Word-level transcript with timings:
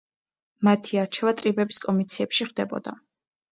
მათი 0.67 0.99
არჩევა 1.01 1.35
ტრიბების 1.43 1.81
კომიციებში 1.85 2.51
ხდებოდა. 2.51 2.99